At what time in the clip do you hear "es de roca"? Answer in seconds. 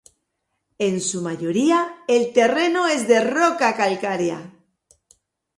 2.87-3.75